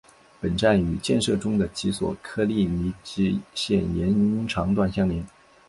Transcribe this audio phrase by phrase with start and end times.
[0.39, 5.23] 本站与建设中的及索科利尼基线延长段相连。